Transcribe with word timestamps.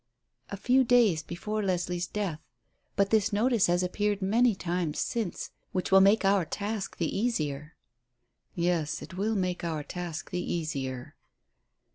"A 0.49 0.57
few 0.57 0.83
days 0.83 1.21
before 1.21 1.61
Leslie's 1.61 2.07
death. 2.07 2.39
But 2.95 3.11
this 3.11 3.31
notice 3.31 3.67
has 3.67 3.83
appeared 3.83 4.19
many 4.19 4.55
times 4.55 4.97
since 4.97 5.51
which 5.73 5.91
will 5.91 6.01
make 6.01 6.25
our 6.25 6.43
task 6.43 6.97
the 6.97 7.15
easier." 7.15 7.75
"Yes, 8.55 9.03
it 9.03 9.13
will 9.15 9.35
make 9.35 9.63
our 9.63 9.83
task 9.83 10.31
the 10.31 10.41
easier." 10.41 11.15